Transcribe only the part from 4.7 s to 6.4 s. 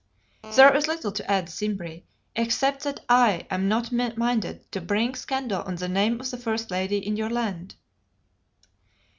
to bring scandal on the name of the